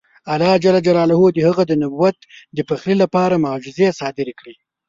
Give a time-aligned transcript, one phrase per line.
[0.31, 2.17] الله جل جلاله د هغه د نبوت
[2.57, 4.53] د پخلي لپاره معجزې صادرې کړې.